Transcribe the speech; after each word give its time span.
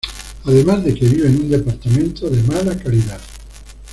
Además 0.45 0.83
de 0.83 0.95
que 0.95 1.05
vive 1.07 1.27
en 1.27 1.41
un 1.41 1.49
departamento 1.51 2.27
de 2.27 2.41
mala 2.41 2.75
calidad. 2.75 3.19